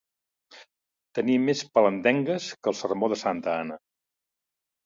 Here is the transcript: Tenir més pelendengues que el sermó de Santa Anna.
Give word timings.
Tenir 1.19 1.35
més 1.43 1.61
pelendengues 1.75 2.49
que 2.63 2.73
el 2.73 2.79
sermó 2.81 3.11
de 3.15 3.21
Santa 3.27 3.55
Anna. 3.59 3.79